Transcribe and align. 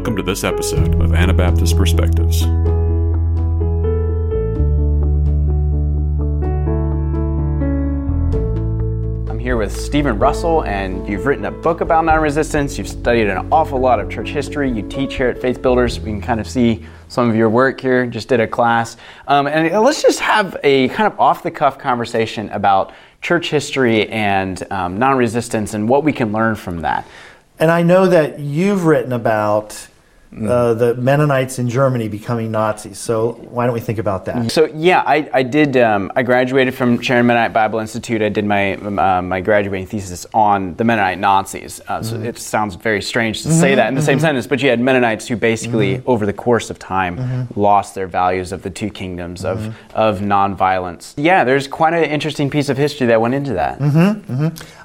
Welcome 0.00 0.16
to 0.16 0.22
this 0.22 0.44
episode 0.44 0.98
of 1.02 1.12
Anabaptist 1.12 1.76
Perspectives. 1.76 2.44
I'm 9.28 9.38
here 9.38 9.58
with 9.58 9.78
Stephen 9.78 10.18
Russell, 10.18 10.64
and 10.64 11.06
you've 11.06 11.26
written 11.26 11.44
a 11.44 11.50
book 11.50 11.82
about 11.82 12.06
non 12.06 12.22
resistance. 12.22 12.78
You've 12.78 12.88
studied 12.88 13.26
an 13.28 13.52
awful 13.52 13.78
lot 13.78 14.00
of 14.00 14.08
church 14.08 14.30
history. 14.30 14.72
You 14.72 14.88
teach 14.88 15.16
here 15.16 15.28
at 15.28 15.38
Faith 15.38 15.60
Builders. 15.60 16.00
We 16.00 16.12
can 16.12 16.22
kind 16.22 16.40
of 16.40 16.48
see 16.48 16.82
some 17.08 17.28
of 17.28 17.36
your 17.36 17.50
work 17.50 17.78
here. 17.78 18.06
Just 18.06 18.28
did 18.28 18.40
a 18.40 18.46
class. 18.46 18.96
Um, 19.28 19.46
and 19.46 19.70
let's 19.84 20.00
just 20.00 20.20
have 20.20 20.56
a 20.64 20.88
kind 20.88 21.12
of 21.12 21.20
off 21.20 21.42
the 21.42 21.50
cuff 21.50 21.78
conversation 21.78 22.48
about 22.48 22.94
church 23.20 23.50
history 23.50 24.08
and 24.08 24.66
um, 24.72 24.98
non 24.98 25.18
resistance 25.18 25.74
and 25.74 25.90
what 25.90 26.04
we 26.04 26.14
can 26.14 26.32
learn 26.32 26.54
from 26.54 26.80
that. 26.80 27.06
And 27.58 27.70
I 27.70 27.82
know 27.82 28.06
that 28.06 28.40
you've 28.40 28.86
written 28.86 29.12
about 29.12 29.88
uh, 30.32 30.74
the 30.74 30.94
Mennonites 30.94 31.58
in 31.58 31.68
Germany 31.68 32.06
becoming 32.08 32.52
Nazis. 32.52 32.98
So 32.98 33.32
why 33.50 33.66
don't 33.66 33.74
we 33.74 33.80
think 33.80 33.98
about 33.98 34.26
that? 34.26 34.52
So 34.52 34.66
yeah, 34.66 35.02
I, 35.04 35.28
I 35.32 35.42
did. 35.42 35.76
Um, 35.76 36.12
I 36.14 36.22
graduated 36.22 36.72
from 36.74 37.00
Sharon 37.00 37.26
Mennonite 37.26 37.52
Bible 37.52 37.80
Institute. 37.80 38.22
I 38.22 38.28
did 38.28 38.44
my 38.44 38.74
uh, 38.74 39.22
my 39.22 39.40
graduating 39.40 39.86
thesis 39.88 40.26
on 40.32 40.74
the 40.76 40.84
Mennonite 40.84 41.18
Nazis. 41.18 41.80
Uh, 41.88 42.00
so 42.02 42.16
it 42.20 42.38
sounds 42.38 42.76
very 42.76 43.02
strange 43.02 43.42
to 43.42 43.52
say 43.52 43.74
that 43.74 43.88
in 43.88 43.94
the 43.94 44.02
same 44.02 44.20
sentence, 44.20 44.46
but 44.46 44.62
you 44.62 44.68
had 44.70 44.78
Mennonites 44.78 45.26
who 45.26 45.36
basically, 45.36 46.00
over 46.06 46.24
the 46.26 46.32
course 46.32 46.70
of 46.70 46.78
time, 46.78 47.48
lost 47.56 47.94
their 47.96 48.06
values 48.06 48.52
of 48.52 48.62
the 48.62 48.70
two 48.70 48.88
kingdoms 48.90 49.44
of 49.44 49.74
of 49.94 50.20
nonviolence. 50.20 51.14
Yeah, 51.16 51.42
there's 51.44 51.66
quite 51.66 51.92
an 51.92 52.04
interesting 52.04 52.50
piece 52.50 52.68
of 52.68 52.76
history 52.76 53.08
that 53.08 53.20
went 53.20 53.34
into 53.34 53.54
that. 53.54 53.80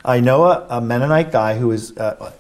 I 0.04 0.20
know 0.20 0.46
a, 0.46 0.66
a 0.70 0.82
Mennonite 0.82 1.32
guy 1.32 1.58
who 1.58 1.68
was, 1.68 1.96
uh, 1.98 2.32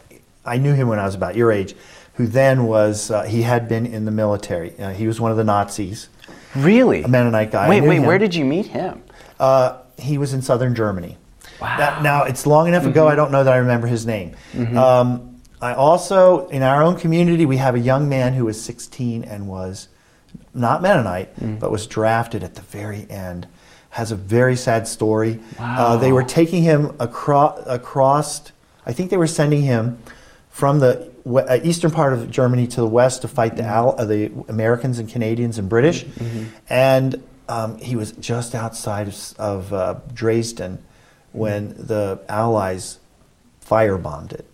I 0.45 0.57
knew 0.57 0.73
him 0.73 0.87
when 0.87 0.99
I 0.99 1.05
was 1.05 1.15
about 1.15 1.35
your 1.35 1.51
age, 1.51 1.75
who 2.15 2.27
then 2.27 2.65
was, 2.65 3.11
uh, 3.11 3.23
he 3.23 3.41
had 3.41 3.67
been 3.67 3.85
in 3.85 4.05
the 4.05 4.11
military. 4.11 4.77
Uh, 4.79 4.91
he 4.91 5.07
was 5.07 5.19
one 5.19 5.31
of 5.31 5.37
the 5.37 5.43
Nazis, 5.43 6.09
Really? 6.55 7.03
a 7.03 7.07
Mennonite 7.07 7.51
guy. 7.51 7.67
Wait, 7.69 7.81
wait. 7.81 7.97
him. 7.97 8.05
Where 8.05 8.17
did 8.17 8.33
you 8.33 8.45
meet 8.45 8.67
him? 8.67 9.03
Uh, 9.39 9.77
he 9.97 10.17
was 10.17 10.33
in 10.33 10.41
southern 10.41 10.73
Germany. 10.75 11.17
Wow. 11.61 11.77
Now, 11.77 12.01
now, 12.01 12.23
it's 12.23 12.45
long 12.45 12.67
enough 12.67 12.85
ago, 12.85 13.07
I 13.07 13.15
don't 13.15 13.31
know 13.31 13.43
that 13.43 13.53
I 13.53 13.57
remember 13.57 13.87
his 13.87 14.05
name. 14.05 14.35
Um, 14.77 15.41
I 15.61 15.73
also, 15.73 16.47
in 16.49 16.61
our 16.63 16.83
own 16.83 16.97
community, 16.97 17.45
we 17.45 17.57
have 17.57 17.75
a 17.75 17.79
young 17.79 18.07
man 18.09 18.33
who 18.33 18.45
was 18.45 18.61
16 18.61 19.23
and 19.23 19.47
was 19.47 19.87
not 20.53 20.81
Mennonite, 20.81 21.59
but 21.59 21.71
was 21.71 21.87
drafted 21.87 22.43
at 22.43 22.55
the 22.55 22.61
very 22.61 23.05
end. 23.09 23.47
Has 23.89 24.11
a 24.11 24.15
very 24.15 24.55
sad 24.57 24.87
story. 24.87 25.39
Uh, 25.59 25.95
they 25.97 26.11
were 26.11 26.23
taking 26.23 26.61
him 26.63 26.95
across, 26.99 27.61
across, 27.65 28.51
I 28.85 28.91
think 28.91 29.09
they 29.09 29.17
were 29.17 29.27
sending 29.27 29.61
him 29.61 29.97
from 30.49 30.79
the 30.79 31.01
uh, 31.01 31.09
eastern 31.63 31.91
part 31.91 32.13
of 32.13 32.29
Germany 32.29 32.67
to 32.67 32.81
the 32.81 32.87
west 32.87 33.21
to 33.23 33.27
fight 33.27 33.55
the, 33.57 33.63
Al- 33.63 33.95
uh, 33.99 34.05
the 34.05 34.31
Americans 34.47 34.99
and 34.99 35.09
Canadians 35.09 35.57
and 35.57 35.67
British. 35.67 36.05
And 36.69 37.23
um, 37.49 37.77
he 37.79 37.95
was 37.95 38.11
just 38.13 38.53
outside 38.55 39.07
of, 39.07 39.33
of 39.39 39.73
uh, 39.73 39.95
Dresden 40.13 40.83
when 41.31 41.69
the 41.77 42.19
Allies 42.29 42.99
firebombed 43.65 44.33
it. 44.33 44.45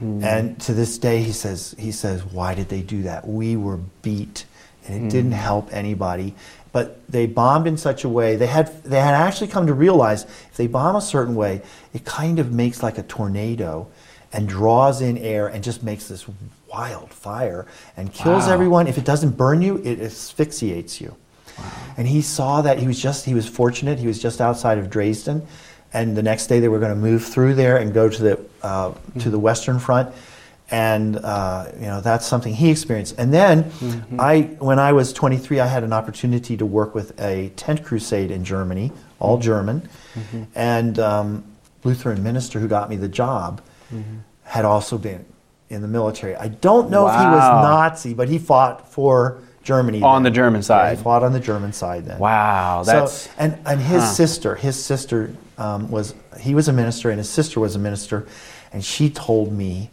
And 0.00 0.58
to 0.62 0.72
this 0.72 0.96
day, 0.96 1.22
he 1.22 1.32
says, 1.32 1.74
he 1.78 1.92
says, 1.92 2.24
why 2.24 2.54
did 2.54 2.70
they 2.70 2.80
do 2.80 3.02
that? 3.02 3.28
We 3.28 3.56
were 3.56 3.76
beat, 4.00 4.46
and 4.86 5.04
it 5.04 5.10
didn't 5.10 5.32
help 5.32 5.68
anybody. 5.72 6.34
But 6.72 7.06
they 7.06 7.26
bombed 7.26 7.66
in 7.66 7.76
such 7.76 8.04
a 8.04 8.08
way 8.08 8.36
they 8.36 8.46
had 8.46 8.82
they 8.84 9.00
had 9.00 9.12
actually 9.12 9.48
come 9.48 9.66
to 9.66 9.74
realize 9.74 10.22
if 10.24 10.56
they 10.56 10.68
bomb 10.68 10.96
a 10.96 11.02
certain 11.02 11.34
way, 11.34 11.60
it 11.92 12.06
kind 12.06 12.38
of 12.38 12.50
makes 12.50 12.82
like 12.82 12.96
a 12.96 13.02
tornado, 13.02 13.88
and 14.32 14.48
draws 14.48 15.00
in 15.00 15.18
air 15.18 15.48
and 15.48 15.62
just 15.64 15.82
makes 15.82 16.08
this 16.08 16.24
wild 16.72 17.12
fire 17.12 17.66
and 17.96 18.12
kills 18.12 18.46
Wow. 18.46 18.52
everyone. 18.52 18.86
If 18.86 18.96
it 18.98 19.04
doesn't 19.04 19.36
burn 19.36 19.60
you, 19.62 19.78
it 19.84 20.00
asphyxiates 20.00 21.00
you. 21.00 21.16
And 21.96 22.06
he 22.08 22.22
saw 22.22 22.62
that 22.62 22.78
he 22.78 22.86
was 22.86 23.00
just 23.00 23.26
he 23.26 23.34
was 23.34 23.46
fortunate. 23.46 23.98
He 23.98 24.06
was 24.06 24.18
just 24.22 24.40
outside 24.40 24.78
of 24.78 24.88
Dresden, 24.88 25.46
and 25.92 26.16
the 26.16 26.22
next 26.22 26.46
day 26.46 26.58
they 26.60 26.68
were 26.68 26.78
going 26.78 26.92
to 26.94 26.96
move 26.96 27.22
through 27.24 27.54
there 27.54 27.76
and 27.76 27.92
go 27.92 28.08
to 28.08 28.22
the 28.22 28.40
uh, 28.62 28.94
to 29.18 29.28
the 29.28 29.38
Western 29.38 29.78
Front, 29.78 30.14
and 30.70 31.18
uh, 31.18 31.66
you 31.74 31.86
know 31.86 32.00
that's 32.00 32.24
something 32.26 32.54
he 32.54 32.70
experienced. 32.70 33.16
And 33.18 33.34
then 33.34 33.70
I, 34.18 34.42
when 34.58 34.78
I 34.78 34.92
was 34.94 35.12
23, 35.12 35.60
I 35.60 35.66
had 35.66 35.84
an 35.84 35.92
opportunity 35.92 36.56
to 36.56 36.64
work 36.64 36.94
with 36.94 37.20
a 37.20 37.50
tent 37.56 37.84
crusade 37.84 38.30
in 38.30 38.42
Germany, 38.42 38.90
all 39.18 39.36
German, 39.36 39.86
and 40.54 40.98
um, 40.98 41.44
Lutheran 41.84 42.22
minister 42.22 42.58
who 42.58 42.68
got 42.68 42.88
me 42.88 42.96
the 42.96 43.08
job 43.08 43.60
had 44.44 44.64
also 44.64 44.98
been 44.98 45.24
in 45.68 45.82
the 45.82 45.88
military. 45.88 46.34
I 46.36 46.48
don't 46.48 46.90
know 46.90 47.06
if 47.06 47.12
he 47.14 47.24
was 47.24 47.40
Nazi, 47.62 48.14
but 48.14 48.28
he 48.28 48.38
fought 48.38 48.88
for 48.92 49.38
Germany 49.62 50.02
On 50.02 50.22
then. 50.22 50.32
the 50.32 50.34
German 50.36 50.60
Yeah, 50.60 50.66
side. 50.66 50.96
he 50.98 51.04
fought 51.04 51.22
on 51.22 51.32
the 51.32 51.40
German 51.40 51.72
side 51.72 52.06
then. 52.06 52.18
Wow, 52.18 52.82
So- 52.84 52.92
that's 52.92 53.28
and 53.38 53.58
and 53.66 53.80
his 53.80 54.02
huh. 54.02 54.06
sister, 54.12 54.54
his 54.56 54.82
sister 54.82 55.30
um, 55.58 55.90
was 55.90 56.14
he 56.40 56.54
was 56.54 56.68
a 56.68 56.72
minister, 56.72 57.10
and 57.10 57.18
his 57.18 57.28
sister 57.28 57.60
was 57.60 57.76
a 57.76 57.78
minister, 57.78 58.26
and 58.72 58.82
she 58.84 59.10
told 59.10 59.52
me, 59.52 59.90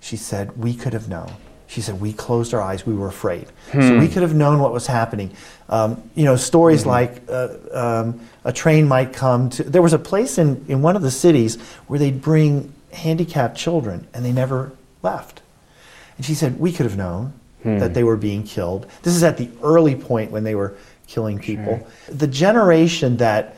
she 0.00 0.16
said 0.16 0.56
we 0.56 0.74
could 0.74 0.92
have 0.92 1.08
known. 1.08 1.30
She 1.66 1.80
said 1.80 2.00
we 2.00 2.12
closed 2.12 2.52
our 2.54 2.60
eyes, 2.60 2.86
we 2.86 2.94
were 2.94 3.08
afraid, 3.08 3.46
so 3.72 3.80
Hmm. 3.80 3.98
we 3.98 4.06
could 4.06 4.22
have 4.22 4.34
known 4.34 4.60
what 4.60 4.72
was 4.72 4.86
happening. 4.86 5.30
Um, 5.68 6.00
you 6.14 6.24
know, 6.24 6.36
stories 6.36 6.82
Mm-hmm. 6.82 6.90
like 6.90 7.22
uh, 7.28 7.48
um, 7.72 8.20
a 8.44 8.52
train 8.52 8.86
might 8.86 9.12
come 9.14 9.48
to. 9.50 9.64
There 9.64 9.82
was 9.82 9.94
a 9.94 9.98
place 9.98 10.36
in 10.38 10.64
in 10.68 10.82
one 10.82 10.94
of 10.94 11.02
the 11.02 11.10
cities 11.10 11.56
where 11.88 11.98
they'd 11.98 12.20
bring 12.20 12.72
handicapped 12.94 13.56
children, 13.56 14.06
and 14.14 14.24
they 14.24 14.32
never 14.32 14.72
left. 15.02 15.42
And 16.16 16.24
she 16.24 16.34
said, 16.34 16.58
We 16.58 16.72
could 16.72 16.86
have 16.86 16.96
known 16.96 17.32
Hmm. 17.62 17.78
that 17.78 17.94
they 17.94 18.04
were 18.04 18.16
being 18.18 18.42
killed. 18.42 18.86
This 19.02 19.14
is 19.16 19.22
at 19.22 19.38
the 19.38 19.48
early 19.62 19.94
point 19.94 20.30
when 20.30 20.44
they 20.44 20.54
were 20.54 20.74
killing 21.06 21.38
people. 21.38 21.86
The 22.08 22.26
generation 22.26 23.16
that 23.16 23.56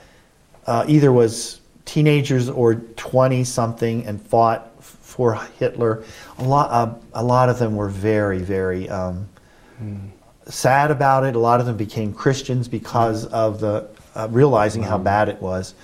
uh, 0.65 0.85
either 0.87 1.13
was 1.13 1.61
teenagers 1.87 2.49
or 2.49 2.77
20 2.77 3.43
something 3.43 4.07
and 4.07 4.23
fought 4.23 4.71
f- 4.79 4.85
for 5.01 5.35
Hitler, 5.59 6.05
a 6.39 6.45
lot, 6.45 6.71
uh, 6.71 6.95
a 7.15 7.23
lot 7.25 7.49
of 7.49 7.59
them 7.59 7.75
were 7.75 7.89
very, 7.89 8.39
very 8.39 8.89
um, 8.89 9.29
sad 10.47 10.91
about 10.93 11.25
it. 11.25 11.35
A 11.35 11.39
lot 11.41 11.59
of 11.61 11.67
them 11.67 11.77
became 11.77 12.13
Christians 12.13 12.69
because 12.69 13.27
of 13.27 13.59
the 13.61 13.89
uh, 14.15 14.29
realizing 14.31 14.83
how 14.85 14.99
bad 14.99 15.29
it 15.29 15.43
was. 15.43 15.75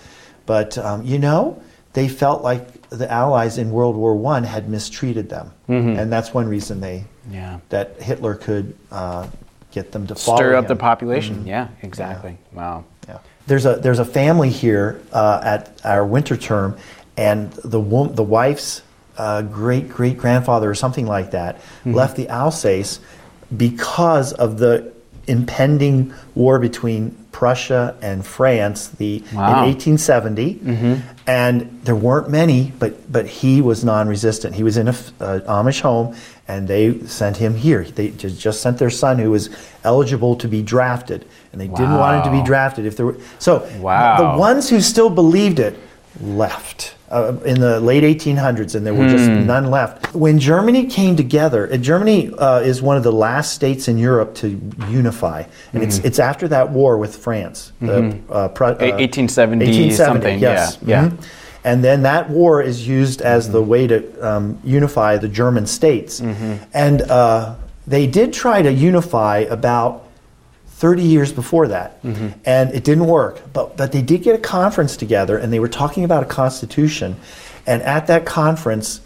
But 0.46 0.78
um, 0.78 1.02
you 1.04 1.18
know, 1.18 1.60
they 1.92 2.08
felt 2.08 2.42
like 2.42 2.81
the 2.92 3.10
Allies 3.10 3.58
in 3.58 3.70
World 3.70 3.96
War 3.96 4.14
One 4.14 4.44
had 4.44 4.68
mistreated 4.68 5.28
them, 5.28 5.52
and 5.68 6.12
that's 6.12 6.32
one 6.34 6.46
reason 6.48 6.80
they 6.80 7.04
yeah. 7.30 7.58
that 7.70 8.00
Hitler 8.00 8.34
could 8.34 8.74
uh, 8.90 9.26
get 9.70 9.92
them 9.92 10.06
to 10.08 10.14
follow 10.14 10.36
Stir 10.36 10.54
up 10.56 10.64
him. 10.64 10.68
the 10.68 10.76
population. 10.76 11.46
Yeah, 11.46 11.68
exactly. 11.82 12.36
Wow. 12.52 12.84
Yeah. 13.08 13.18
There's 13.46 13.66
a 13.66 13.76
there's 13.76 13.98
a 13.98 14.04
family 14.04 14.50
here 14.50 15.00
uh, 15.12 15.40
at 15.42 15.80
our 15.84 16.04
winter 16.06 16.36
term, 16.36 16.76
and 17.16 17.50
the 17.52 17.80
wom- 17.80 18.14
the 18.14 18.22
wife's 18.22 18.82
uh, 19.18 19.42
great 19.42 19.88
great 19.88 20.16
grandfather 20.18 20.70
or 20.70 20.74
something 20.74 21.06
like 21.06 21.30
that 21.32 21.56
Mm-hmm. 21.56 21.94
left 21.94 22.16
the 22.16 22.28
Alsace 22.28 23.00
because 23.56 24.32
of 24.32 24.58
the 24.58 24.92
impending 25.28 26.12
war 26.34 26.58
between 26.58 27.16
Prussia 27.32 27.96
and 28.02 28.24
France 28.26 28.88
the 28.88 29.22
Wow. 29.32 29.62
in 29.64 29.68
1870 29.70 31.02
and 31.26 31.80
there 31.84 31.94
weren't 31.96 32.28
many 32.30 32.72
but 32.78 33.10
but 33.10 33.26
he 33.26 33.60
was 33.60 33.84
non-resistant. 33.84 34.54
He 34.54 34.62
was 34.62 34.76
in 34.76 34.88
a 34.88 34.90
f- 34.92 35.12
uh, 35.20 35.40
Amish 35.48 35.80
home 35.80 36.14
and 36.48 36.68
they 36.68 36.98
sent 37.06 37.36
him 37.38 37.54
here. 37.54 37.84
They 37.84 38.08
just 38.10 38.60
sent 38.60 38.78
their 38.78 38.90
son 38.90 39.18
who 39.18 39.30
was 39.30 39.48
eligible 39.84 40.36
to 40.36 40.48
be 40.48 40.62
drafted 40.62 41.24
and 41.52 41.60
they 41.60 41.68
didn't 41.68 41.96
want 41.98 42.24
him 42.26 42.32
to 42.32 42.38
be 42.38 42.44
drafted 42.44 42.84
if 42.86 42.96
there 42.96 43.06
were 43.06 43.16
so 43.38 43.66
Wow. 43.80 44.32
the 44.34 44.38
ones 44.38 44.68
who 44.68 44.80
still 44.80 45.10
believed 45.10 45.58
it 45.58 45.78
left 46.20 46.94
uh, 47.12 47.34
in 47.44 47.60
the 47.60 47.78
late 47.80 48.02
1800s 48.04 48.74
and 48.74 48.84
there 48.86 48.94
were 48.94 49.08
just 49.08 49.26
Hmm. 49.28 49.46
none 49.46 49.70
left 49.70 50.14
when 50.14 50.38
germany 50.38 50.86
came 50.86 51.14
together 51.14 51.66
germany 51.76 52.30
uh, 52.38 52.60
is 52.70 52.80
one 52.80 52.96
of 52.96 53.02
the 53.02 53.12
last 53.12 53.52
states 53.52 53.86
in 53.88 53.98
europe 53.98 54.34
to 54.42 54.46
unify 54.90 55.42
and 55.74 55.82
it's 55.82 55.98
Hmm. 55.98 56.06
it's 56.06 56.18
after 56.18 56.48
that 56.48 56.70
war 56.70 56.96
with 56.98 57.14
france 57.16 57.72
the, 57.80 58.16
uh, 58.30 58.48
Pru- 58.48 58.80
uh, 58.80 58.84
A- 58.84 58.96
1870 58.96 59.90
something, 59.90 60.38
yes 60.38 60.78
yeah, 60.82 60.88
yeah. 61.04 61.08
Mhm. 61.08 61.16
and 61.64 61.84
then 61.84 62.02
that 62.02 62.30
war 62.30 62.62
is 62.62 62.88
used 62.88 63.20
as 63.22 63.50
the 63.50 63.62
way 63.62 63.86
to 63.86 63.98
um, 64.28 64.58
unify 64.64 65.16
the 65.18 65.28
german 65.28 65.66
states 65.66 66.20
Mm-hmm. 66.20 66.52
and 66.74 67.02
uh, 67.02 67.54
they 67.86 68.06
did 68.06 68.32
try 68.32 68.62
to 68.62 68.72
unify 68.72 69.38
about 69.50 69.92
30 70.82 71.04
years 71.04 71.32
before 71.32 71.68
that, 71.68 72.00
and 72.02 72.74
it 72.74 72.82
didn't 72.82 73.06
work. 73.06 73.40
But, 73.52 73.76
but 73.76 73.92
they 73.92 74.02
did 74.02 74.24
get 74.24 74.34
a 74.34 74.38
conference 74.38 74.96
together, 74.96 75.38
and 75.38 75.52
they 75.52 75.60
were 75.60 75.68
talking 75.68 76.02
about 76.02 76.24
a 76.24 76.26
constitution. 76.26 77.14
And 77.68 77.82
at 77.82 78.08
that 78.08 78.26
conference, 78.26 79.00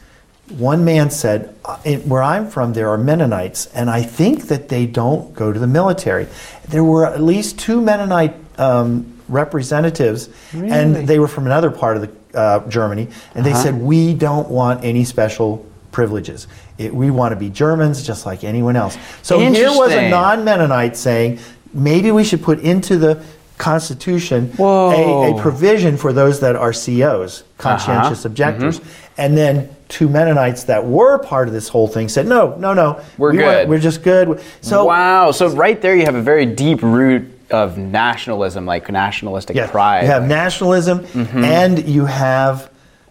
one 0.48 0.86
man 0.86 1.10
said, 1.10 1.54
"Uh, 1.66 1.76
Where 2.06 2.22
I'm 2.22 2.48
from, 2.48 2.72
there 2.72 2.88
are 2.88 2.96
Mennonites, 2.96 3.66
and 3.74 3.90
I 3.90 4.00
think 4.04 4.44
that 4.48 4.70
they 4.70 4.86
don't 4.86 5.34
go 5.34 5.52
to 5.52 5.58
the 5.60 5.66
military. 5.66 6.28
There 6.66 6.82
were 6.82 7.04
at 7.04 7.20
least 7.20 7.58
two 7.58 7.82
Mennonite 7.82 8.36
um, 8.58 9.12
representatives, 9.28 10.30
Really? 10.54 10.70
and 10.70 11.06
they 11.06 11.18
were 11.18 11.28
from 11.28 11.44
another 11.44 11.70
part 11.70 11.98
of 11.98 12.02
the, 12.04 12.40
uh, 12.40 12.66
Germany, 12.70 13.08
and 13.34 13.44
they 13.44 13.52
said, 13.52 13.74
We 13.74 14.14
don't 14.14 14.48
want 14.48 14.82
any 14.82 15.04
special 15.04 15.66
privileges. 15.92 16.48
It, 16.78 16.94
we 16.94 17.10
want 17.10 17.32
to 17.32 17.36
be 17.36 17.50
Germans 17.50 18.06
just 18.06 18.24
like 18.24 18.44
anyone 18.44 18.76
else. 18.76 18.96
So 19.20 19.38
here 19.40 19.68
was 19.68 19.92
a 19.92 20.08
non 20.08 20.42
Mennonite 20.44 20.96
saying, 20.96 21.38
maybe 21.76 22.10
we 22.10 22.24
should 22.24 22.42
put 22.42 22.60
into 22.60 22.96
the 22.96 23.22
Constitution 23.58 24.52
a, 24.58 25.32
a 25.34 25.40
provision 25.40 25.96
for 25.96 26.12
those 26.12 26.40
that 26.40 26.56
are 26.56 26.72
COs, 26.72 27.42
conscientious 27.58 28.20
Uh-huh. 28.20 28.26
objectors. 28.28 28.80
Mm-hmm. 28.80 28.90
And 29.18 29.36
then 29.36 29.68
two 29.88 30.08
Mennonites 30.08 30.64
that 30.64 30.84
were 30.86 31.18
part 31.18 31.48
of 31.48 31.54
this 31.54 31.68
whole 31.68 31.88
thing 31.88 32.08
said, 32.10 32.26
no, 32.26 32.54
no, 32.56 32.74
no. 32.74 33.00
We're 33.16 33.32
we 33.32 33.38
want- 33.38 33.50
good." 33.60 33.68
we're 33.70 33.78
just 33.78 34.02
good. 34.02 34.42
So 34.60 34.84
wow. 34.84 35.30
So 35.30 35.48
right 35.48 35.80
there, 35.80 35.96
you 35.96 36.04
have 36.04 36.14
a 36.16 36.22
very 36.22 36.44
deep 36.46 36.82
root 36.82 37.32
of 37.50 37.78
nationalism, 37.78 38.66
like 38.66 38.90
nationalistic 38.90 39.56
Yeah, 39.56 39.70
pride. 39.70 40.02
You 40.02 40.08
have 40.08 40.26
nationalism, 40.28 41.00
Mm-hmm. 41.00 41.44
and 41.44 41.88
you 41.88 42.04
have, 42.04 42.70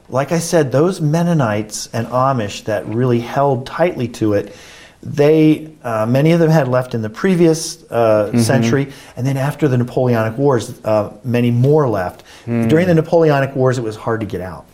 like 0.10 0.32
I 0.32 0.40
said, 0.40 0.72
those 0.72 1.02
Mennonites 1.02 1.90
and 1.94 2.06
Amish 2.08 2.66
that 2.66 2.86
really 2.86 3.22
held 3.22 3.66
tightly 3.66 4.08
to 4.10 4.34
it. 4.34 4.56
They, 5.04 5.72
uh, 5.84 6.06
many 6.08 6.32
of 6.32 6.40
them 6.40 6.50
had 6.50 6.68
left 6.68 6.96
in 6.96 7.02
the 7.02 7.10
previous 7.10 7.84
uh, 7.92 8.28
Mm-hmm. 8.30 8.40
century, 8.40 8.92
and 9.16 9.26
then 9.26 9.38
after 9.38 9.68
the 9.68 9.78
Napoleonic 9.78 10.38
Wars, 10.38 10.80
uh, 10.84 11.14
many 11.24 11.52
more 11.52 11.88
left. 11.88 12.24
Hmm. 12.46 12.68
During 12.68 12.88
the 12.88 12.96
Napoleonic 12.96 13.56
Wars, 13.56 13.78
it 13.78 13.84
was 13.84 13.96
hard 13.96 14.20
to 14.22 14.26
get 14.26 14.42
out. 14.42 14.66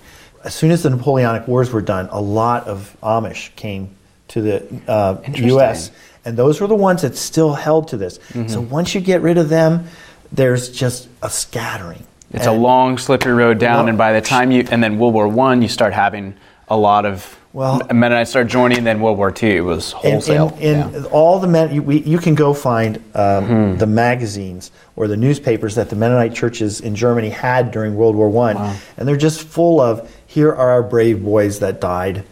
As 0.44 0.54
soon 0.56 0.72
as 0.72 0.84
the 0.84 0.90
Napoleonic 0.90 1.48
Wars 1.48 1.72
were 1.72 1.82
done, 1.82 2.08
a 2.12 2.22
lot 2.22 2.68
of 2.68 2.96
Amish 3.04 3.54
came 3.56 3.90
to 4.30 4.42
the 4.42 4.82
uh, 4.88 5.18
U.S. 5.36 5.92
And 6.24 6.38
those 6.38 6.62
were 6.62 6.68
the 6.68 6.76
ones 6.76 7.02
that 7.02 7.18
still 7.18 7.54
held 7.54 7.90
to 7.90 7.98
this. 7.98 8.18
Mm-hmm. 8.20 8.48
So 8.48 8.62
once 8.62 8.96
you 8.96 9.02
get 9.02 9.22
rid 9.22 9.38
of 9.38 9.50
them, 9.50 9.86
there's 10.32 10.70
just 10.70 11.10
a 11.22 11.30
scattering. 11.30 12.04
It's 12.34 12.46
a 12.48 12.52
long, 12.54 12.98
slippery 12.98 13.34
road 13.34 13.60
down, 13.60 13.80
Well- 13.80 13.90
and 13.90 13.98
by 13.98 14.14
the 14.14 14.22
time 14.22 14.52
you 14.52 14.66
and 14.72 14.82
then 14.82 14.98
World 14.98 15.14
War 15.14 15.28
One, 15.28 15.62
you 15.62 15.68
start 15.68 15.92
having 15.94 16.36
a 16.70 16.78
lot 16.78 17.06
of 17.06 17.38
Well- 17.54 17.82
Mennonites 17.94 18.30
start 18.30 18.48
joining. 18.48 18.84
Then 18.84 19.02
World 19.02 19.18
War 19.18 19.34
II 19.42 19.58
it 19.58 19.62
was 19.62 19.92
wholesale. 19.92 20.56
in, 20.60 20.64
in 20.64 20.78
Yeah. 20.78 20.84
Hmm. 21.02 21.06
all 21.12 21.40
the 21.40 21.48
men, 21.48 21.74
you, 21.74 21.82
we, 21.84 22.00
you 22.02 22.18
can 22.18 22.34
go 22.36 22.54
find 22.54 22.98
um, 23.14 23.78
the 23.78 23.88
magazines 23.88 24.72
or 24.96 25.08
the 25.08 25.18
newspapers 25.18 25.76
that 25.76 25.90
the 25.90 25.96
Mennonite 25.96 26.34
churches 26.34 26.80
in 26.82 26.96
Germany 26.96 27.30
had 27.30 27.72
during 27.72 27.96
World 27.96 28.16
War 28.16 28.30
One, 28.30 28.56
and 28.98 29.08
they're 29.08 29.18
just 29.18 29.42
full 29.42 29.82
of 29.82 30.10
here 30.28 30.50
are 30.50 30.70
our 30.72 30.84
brave 30.84 31.24
boys 31.24 31.60
that 31.60 31.82
died 31.82 32.24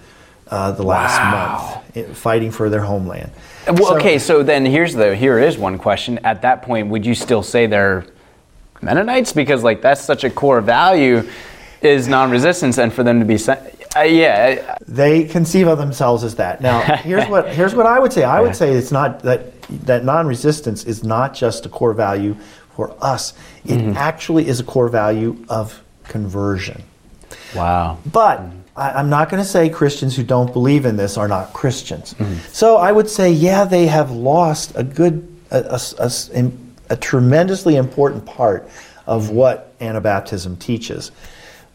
uh, 0.48 0.71
the 0.71 0.83
last 0.83 1.18
Wow. 1.19 1.83
month 1.95 2.18
fighting 2.18 2.50
for 2.51 2.69
their 2.69 2.81
homeland. 2.81 3.31
Well, 3.68 3.77
So- 3.77 3.95
okay, 3.98 4.19
so 4.19 4.42
then 4.42 4.65
here's 4.65 4.94
the 4.94 5.15
here 5.15 5.38
is 5.38 5.57
one 5.57 5.77
question. 5.77 6.19
At 6.24 6.42
that 6.44 6.62
point, 6.62 6.88
would 6.89 7.06
you 7.06 7.13
still 7.13 7.44
say 7.44 7.68
they're 7.68 8.06
Mennonites 8.81 9.33
because 9.33 9.63
like 9.63 9.81
that's 9.81 10.00
such 10.01 10.24
a 10.24 10.30
core 10.30 10.62
value 10.62 11.27
is 11.81 12.07
non-resistance, 12.07 12.77
and 12.77 12.94
for 12.94 13.04
them 13.04 13.19
to 13.19 13.25
be 13.25 13.38
sent, 13.38 13.60
uh, 13.95 14.01
yeah, 14.01 14.77
they 14.88 15.24
conceive 15.25 15.68
of 15.68 15.77
themselves 15.77 16.24
as 16.24 16.36
that. 16.36 16.62
Now, 16.62 16.81
here's 16.97 17.27
what 17.27 17.50
here's 17.53 17.74
what 17.75 17.86
I 17.86 18.00
would 18.00 18.13
say. 18.13 18.24
I 18.24 18.39
would 18.41 18.56
say 18.56 18.71
it's 18.74 18.91
not 18.91 19.19
that 19.24 19.59
that 19.86 20.03
non-resistance 20.06 20.86
is 20.86 21.03
not 21.03 21.33
just 21.33 21.65
a 21.65 21.69
core 21.69 21.94
value 21.94 22.36
for 22.75 22.95
us. 23.01 23.33
It 23.65 23.77
Mm-hmm. 23.80 23.97
actually 23.97 24.47
is 24.47 24.59
a 24.59 24.63
core 24.63 24.88
value 24.89 25.44
of 25.50 25.81
conversion. 26.06 26.81
wow, 27.56 27.97
But 28.12 28.41
I, 28.75 28.91
I'm 28.91 29.09
not 29.09 29.30
going 29.30 29.44
to 29.44 29.47
say 29.50 29.69
Christians 29.69 30.15
who 30.15 30.24
don't 30.24 30.51
believe 30.53 30.86
in 30.86 30.95
this 30.97 31.18
are 31.18 31.27
not 31.27 31.53
Christians. 31.53 32.13
Mm-hmm. 32.15 32.39
So 32.51 32.77
I 32.77 32.91
would 32.91 33.09
say, 33.09 33.31
yeah, 33.31 33.65
they 33.65 33.86
have 33.88 34.09
lost 34.12 34.71
a 34.75 34.83
good, 34.83 35.27
a, 35.51 35.80
a- 36.00 36.06
a 36.06 36.51
a 36.91 36.95
tremendously 36.95 37.75
important 37.75 38.25
part 38.25 38.68
of 39.06 39.30
what 39.30 39.77
Anabaptism 39.80 40.57
teaches. 40.57 41.12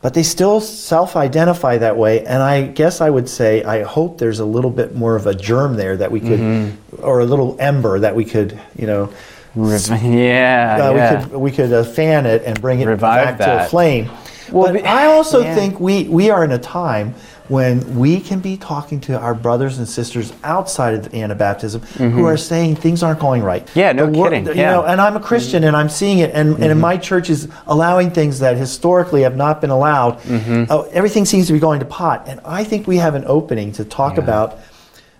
But 0.04 0.12
they 0.12 0.22
still 0.22 0.60
self 0.60 1.16
identify 1.16 1.78
that 1.78 1.96
way, 1.96 2.26
and 2.26 2.42
I 2.42 2.66
guess 2.66 3.00
I 3.00 3.08
would 3.08 3.26
say, 3.26 3.64
I 3.64 3.84
hope 3.84 4.18
there's 4.18 4.38
a 4.38 4.44
little 4.44 4.70
bit 4.70 4.94
more 4.94 5.16
of 5.16 5.26
a 5.26 5.34
germ 5.34 5.76
there 5.76 5.96
that 5.96 6.12
we 6.12 6.20
could, 6.20 6.40
Mm-hmm. 6.40 7.02
or 7.02 7.20
a 7.20 7.24
little 7.24 7.56
ember 7.58 7.98
that 7.98 8.14
we 8.14 8.26
could, 8.26 8.60
you 8.76 8.86
know, 8.86 9.10
yeah, 9.56 10.78
uh, 10.78 10.92
yeah. 10.92 10.92
we 10.92 11.24
could 11.24 11.36
we 11.40 11.50
could 11.52 11.72
uh, 11.72 11.84
fan 11.84 12.26
it 12.26 12.42
and 12.44 12.60
bring 12.60 12.80
it 12.80 12.86
Revive 12.86 13.38
back 13.38 13.46
to 13.46 13.64
a 13.64 13.68
flame. 13.70 14.10
Well, 14.52 14.74
but 14.74 14.84
I 14.84 15.06
also 15.06 15.40
yeah. 15.42 15.54
think 15.54 15.80
we 15.80 16.06
we 16.06 16.28
are 16.28 16.44
in 16.44 16.52
a 16.52 16.58
time 16.58 17.14
when 17.48 17.96
we 17.98 18.20
can 18.20 18.40
be 18.40 18.56
talking 18.56 18.98
to 19.00 19.18
our 19.18 19.34
brothers 19.34 19.76
and 19.78 19.86
sisters 19.86 20.32
outside 20.44 20.94
of 20.94 21.12
Anabaptism 21.12 21.82
who 22.12 22.24
are 22.24 22.38
saying 22.38 22.76
things 22.76 23.02
aren't 23.02 23.20
going 23.20 23.42
right. 23.42 23.66
Mm-hmm. 23.66 23.78
Yeah, 23.78 23.92
no 23.92 24.10
kidding, 24.10 24.46
You 24.46 24.52
yeah. 24.54 24.72
Mm-hmm. 24.72 24.72
know, 24.72 24.84
and 24.84 25.00
I'm 25.00 25.14
a 25.16 25.20
Christian 25.20 25.64
and 25.64 25.76
I'm 25.76 25.90
seeing 25.90 26.20
it, 26.20 26.30
and, 26.32 26.56
and 26.62 26.80
my 26.80 26.96
church 26.96 27.28
is 27.28 27.48
allowing 27.66 28.10
things 28.12 28.38
that 28.38 28.56
historically 28.56 29.22
have 29.22 29.36
not 29.36 29.60
been 29.60 29.68
allowed. 29.70 30.20
Mm-hmm. 30.20 30.64
Oh, 30.70 30.82
everything 30.92 31.26
seems 31.26 31.46
to 31.48 31.52
be 31.52 31.58
going 31.58 31.80
to 31.80 31.86
pot, 31.86 32.24
and 32.28 32.40
I 32.46 32.64
think 32.64 32.86
we 32.86 32.96
have 32.96 33.14
an 33.14 33.24
opening 33.26 33.72
to 33.72 33.84
talk 33.84 34.16
Yeah. 34.16 34.22
about 34.24 34.58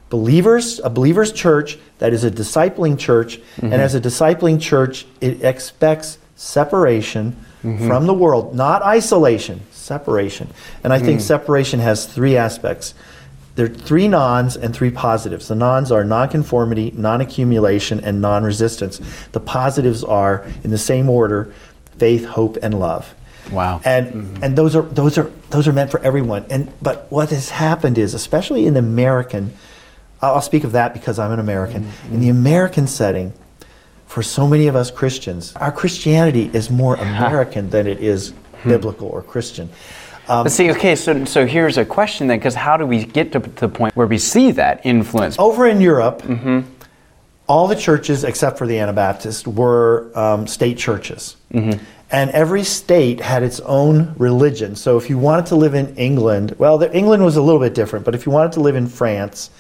believers, 0.08 0.80
a 0.82 0.88
believers 0.90 1.30
church 1.32 1.78
that 1.98 2.12
is 2.12 2.24
a 2.24 2.30
discipling 2.30 2.98
church, 2.98 3.38
Mm-hmm. 3.56 3.72
and 3.72 3.74
as 3.82 3.94
a 3.94 4.00
discipling 4.00 4.60
church, 4.60 5.06
it 5.20 5.42
expects 5.44 6.18
separation 6.36 7.36
Mm-hmm. 7.64 7.86
from 7.88 8.04
the 8.06 8.12
world, 8.12 8.54
not 8.54 8.82
isolation, 8.82 9.62
separation. 9.84 10.48
And 10.82 10.92
I 10.92 10.98
Mm. 10.98 11.04
think 11.04 11.20
separation 11.20 11.80
has 11.80 12.06
three 12.06 12.36
aspects. 12.36 12.94
There 13.56 13.66
are 13.66 13.68
three 13.68 14.08
nons 14.08 14.56
and 14.56 14.74
three 14.74 14.90
positives. 14.90 15.46
The 15.46 15.54
nons 15.54 15.92
are 15.92 16.02
nonconformity, 16.02 16.92
non-accumulation, 16.96 18.00
and 18.02 18.20
non-resistance. 18.20 19.00
The 19.30 19.38
positives 19.40 20.02
are, 20.02 20.42
in 20.64 20.70
the 20.70 20.78
same 20.78 21.08
order, 21.08 21.48
faith, 21.98 22.24
hope, 22.24 22.56
and 22.62 22.80
love. 22.80 23.14
Wow. 23.52 23.80
And 23.84 24.38
and 24.42 24.56
those 24.56 24.74
are 24.74 24.82
those 24.82 25.18
are 25.18 25.30
those 25.50 25.68
are 25.68 25.72
meant 25.72 25.90
for 25.90 26.00
everyone. 26.00 26.46
And 26.50 26.68
but 26.82 27.06
what 27.10 27.28
has 27.30 27.50
happened 27.50 27.98
is, 27.98 28.14
especially 28.14 28.66
in 28.66 28.72
the 28.72 28.80
American, 28.80 29.52
I'll 30.22 30.34
I'll 30.36 30.40
speak 30.40 30.64
of 30.64 30.72
that 30.72 30.94
because 30.94 31.18
I'm 31.18 31.30
an 31.30 31.38
American. 31.38 31.86
In 32.10 32.20
the 32.20 32.30
American 32.30 32.86
setting, 32.86 33.34
for 34.06 34.22
so 34.22 34.46
many 34.48 34.66
of 34.66 34.74
us 34.74 34.90
Christians, 34.90 35.52
our 35.56 35.70
Christianity 35.70 36.50
is 36.54 36.70
more 36.70 36.94
American 37.10 37.68
than 37.70 37.86
it 37.86 38.00
is 38.00 38.32
biblical 38.64 39.08
or 39.08 39.22
Christian. 39.22 39.68
Um, 40.28 40.48
see, 40.48 40.70
okay, 40.70 40.96
so 40.96 41.24
so 41.26 41.46
here's 41.46 41.76
a 41.76 41.84
question 41.84 42.28
then, 42.28 42.38
because 42.38 42.54
how 42.54 42.76
do 42.76 42.86
we 42.86 43.04
get 43.04 43.32
to, 43.32 43.40
to 43.40 43.50
the 43.50 43.68
point 43.68 43.94
where 43.94 44.06
we 44.06 44.18
see 44.18 44.52
that 44.52 44.84
influence? 44.84 45.38
over 45.38 45.66
in 45.68 45.80
Europe, 45.80 46.22
all 47.46 47.68
the 47.68 47.76
churches 47.76 48.24
except 48.24 48.56
for 48.56 48.66
the 48.66 48.78
Anabaptist 48.78 49.46
were 49.46 50.10
um, 50.14 50.46
state 50.46 50.78
churches. 50.78 51.36
And 52.10 52.30
every 52.30 52.62
state 52.62 53.20
had 53.20 53.42
its 53.42 53.58
own 53.60 54.14
religion. 54.18 54.76
So 54.76 54.96
if 54.96 55.10
you 55.10 55.18
wanted 55.18 55.46
to 55.46 55.56
live 55.56 55.74
in 55.74 55.96
England, 55.96 56.54
well, 56.58 56.78
the, 56.78 56.94
England 56.96 57.24
was 57.24 57.36
a 57.36 57.42
little 57.42 57.60
bit 57.60 57.74
different, 57.74 58.04
but 58.04 58.14
if 58.14 58.24
you 58.24 58.30
wanted 58.30 58.52
to 58.52 58.60
live 58.60 58.76
in 58.76 58.86
France, 58.86 59.50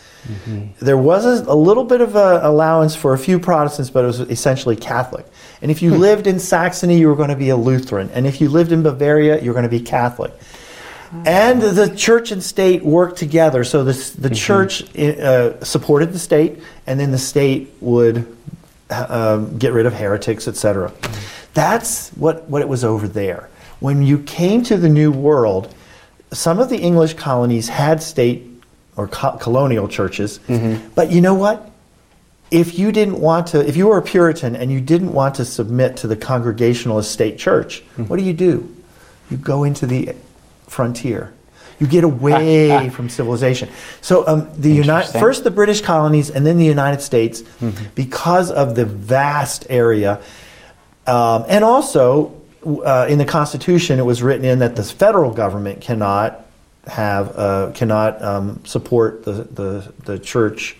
there 0.80 0.96
was 0.96 1.24
a, 1.24 1.50
a 1.50 1.54
little 1.54 1.84
bit 1.84 2.00
of 2.00 2.16
a 2.16 2.40
allowance 2.42 2.96
for 2.96 3.14
a 3.14 3.18
few 3.18 3.38
Protestants, 3.38 3.90
but 3.90 4.04
it 4.04 4.06
was 4.06 4.20
essentially 4.20 4.76
Catholic. 4.76 5.26
And 5.60 5.70
if 5.70 5.82
you 5.82 5.94
lived 5.94 6.26
in 6.26 6.38
Saxony, 6.38 6.98
you 6.98 7.08
were 7.08 7.16
going 7.16 7.30
to 7.30 7.36
be 7.36 7.50
a 7.50 7.56
Lutheran. 7.56 8.10
And 8.10 8.26
if 8.26 8.40
you 8.40 8.48
lived 8.48 8.72
in 8.72 8.82
Bavaria, 8.82 9.42
you're 9.42 9.54
going 9.54 9.64
to 9.64 9.68
be 9.68 9.80
Catholic. 9.80 10.32
And 11.26 11.62
the 11.62 11.94
church 11.94 12.32
and 12.32 12.42
state 12.42 12.84
worked 12.84 13.18
together. 13.18 13.62
So 13.62 13.84
this, 13.84 14.10
the 14.10 14.30
church 14.30 14.82
uh, 14.98 15.62
supported 15.64 16.12
the 16.12 16.18
state, 16.18 16.60
and 16.86 16.98
then 16.98 17.12
the 17.12 17.18
state 17.18 17.72
would 17.80 18.36
uh, 18.90 19.36
um, 19.38 19.56
get 19.58 19.72
rid 19.72 19.86
of 19.86 19.94
heretics, 19.94 20.48
etc. 20.48 20.92
That's 21.54 22.10
what, 22.10 22.48
what 22.48 22.62
it 22.62 22.68
was 22.68 22.82
over 22.82 23.06
there. 23.06 23.48
When 23.78 24.02
you 24.02 24.18
came 24.18 24.64
to 24.64 24.76
the 24.76 24.88
New 24.88 25.12
World, 25.12 25.72
some 26.32 26.58
of 26.58 26.68
the 26.68 26.78
English 26.78 27.14
colonies 27.14 27.68
had 27.68 28.02
state 28.02 28.53
or 28.96 29.08
co- 29.08 29.36
colonial 29.38 29.88
churches, 29.88 30.38
but 30.94 31.10
you 31.10 31.20
know 31.20 31.34
what? 31.34 31.70
If 32.50 32.78
you 32.78 32.92
didn't 32.92 33.20
want 33.20 33.48
to, 33.48 33.66
if 33.66 33.76
you 33.76 33.88
were 33.88 33.98
a 33.98 34.02
Puritan 34.02 34.54
and 34.54 34.70
you 34.70 34.80
didn't 34.80 35.12
want 35.12 35.34
to 35.36 35.44
submit 35.44 35.96
to 35.98 36.06
the 36.06 36.14
Congregationalist 36.16 37.10
state 37.10 37.38
church, 37.38 37.82
what 37.96 38.16
do 38.18 38.22
you 38.22 38.32
do? 38.32 38.72
You 39.30 39.36
go 39.38 39.64
into 39.64 39.86
the 39.86 40.14
frontier. 40.68 41.32
You 41.80 41.88
get 41.88 42.04
away 42.04 42.88
from 42.94 43.08
civilization. 43.08 43.68
So 44.00 44.24
um, 44.28 44.48
the 44.56 44.70
United 44.70 45.18
first 45.18 45.42
the 45.42 45.50
British 45.50 45.80
colonies 45.80 46.30
and 46.30 46.46
then 46.46 46.56
the 46.56 46.64
United 46.64 47.00
States, 47.00 47.42
because 47.96 48.52
of 48.52 48.76
the 48.76 48.84
vast 48.84 49.66
area, 49.68 50.20
um, 51.08 51.44
and 51.48 51.64
also 51.64 52.40
uh, 52.64 53.06
in 53.08 53.18
the 53.18 53.24
Constitution, 53.24 53.98
it 53.98 54.04
was 54.04 54.22
written 54.22 54.44
in 54.44 54.60
that 54.60 54.76
the 54.76 54.84
federal 54.84 55.32
government 55.32 55.80
cannot 55.80 56.43
have 56.86 57.38
uh, 57.38 57.70
cannot 57.74 58.22
um, 58.22 58.64
support 58.64 59.24
the, 59.24 59.32
the 59.32 59.92
the 60.04 60.18
church. 60.18 60.76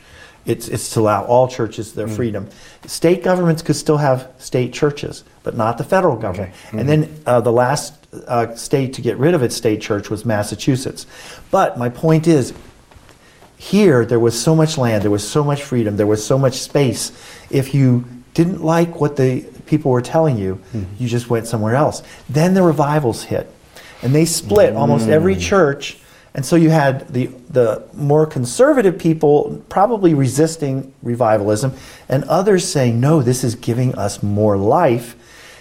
It's 0.47 0.69
it's 0.69 0.91
to 0.91 1.01
allow 1.01 1.25
all 1.25 1.49
churches 1.49 1.95
their 1.95 2.07
freedom. 2.17 2.49
State 2.87 3.23
governments 3.23 3.63
could 3.63 3.77
still 3.77 3.97
have 3.97 4.31
state 4.39 4.75
churches, 4.75 5.25
but 5.43 5.57
not 5.57 5.79
the 5.79 5.85
federal 5.85 6.17
government. 6.17 6.53
And 6.73 6.87
then 6.89 7.21
uh, 7.25 7.41
the 7.41 7.53
last 7.53 7.95
uh, 8.27 8.55
state 8.55 8.93
to 8.95 9.01
get 9.01 9.17
rid 9.17 9.35
of 9.35 9.43
its 9.43 9.57
state 9.57 9.81
church 9.81 10.11
was 10.11 10.25
Massachusetts. 10.27 11.07
But 11.51 11.79
my 11.79 11.89
point 11.89 12.27
is, 12.27 12.53
here 13.57 14.05
there 14.05 14.21
was 14.21 14.39
so 14.39 14.55
much 14.55 14.77
land, 14.77 15.03
there 15.03 15.11
was 15.11 15.27
so 15.27 15.43
much 15.43 15.63
freedom, 15.63 15.97
there 15.97 16.07
was 16.07 16.25
so 16.25 16.37
much 16.39 16.55
space. 16.55 17.13
If 17.49 17.73
you 17.75 18.05
didn't 18.35 18.63
like 18.63 19.01
what 19.01 19.17
the 19.17 19.47
people 19.65 19.91
were 19.93 20.03
telling 20.03 20.37
you, 20.37 20.61
you 20.99 21.09
just 21.09 21.31
went 21.31 21.47
somewhere 21.47 21.75
else. 21.75 22.03
Then 22.29 22.53
the 22.53 22.63
revivals 22.63 23.25
hit. 23.25 23.51
And 24.05 24.15
they 24.15 24.25
split 24.25 24.77
almost 24.77 25.09
every 25.09 25.35
mm. 25.35 25.41
church 25.41 25.99
And 26.35 26.45
so 26.45 26.57
you 26.57 26.71
had 26.71 27.09
the, 27.09 27.27
the 27.49 27.85
more 27.95 28.27
conservative 28.27 28.99
people 28.99 29.63
probably 29.69 30.15
resisting 30.15 30.93
revivalism, 31.03 31.73
and 32.09 32.25
others 32.25 32.67
saying, 32.67 33.01
no, 33.01 33.23
this 33.23 33.45
is 33.45 33.55
giving 33.55 33.95
us 33.95 34.23
more 34.23 34.57
life. 34.57 35.17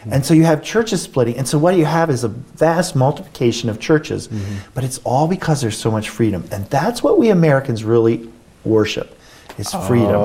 And 0.10 0.26
so 0.26 0.34
you 0.34 0.44
have 0.44 0.64
churches 0.64 1.02
splitting. 1.02 1.38
And 1.38 1.48
so 1.48 1.58
what 1.58 1.78
you 1.78 1.86
have 1.86 2.10
is 2.10 2.26
a 2.26 2.28
vast 2.28 2.94
multiplication 2.96 3.70
of 3.70 3.80
churches. 3.80 4.28
Mm-hmm. 4.28 4.72
But 4.74 4.84
it's 4.84 4.98
all 5.06 5.28
because 5.28 5.62
there's 5.62 5.78
so 5.78 5.92
much 5.92 6.10
freedom. 6.10 6.44
And 6.52 6.66
that's 6.66 7.02
what 7.02 7.18
we 7.18 7.30
Americans 7.30 7.86
really 7.86 8.30
worship 8.66 9.18
is 9.58 9.72
freedom. 9.88 10.16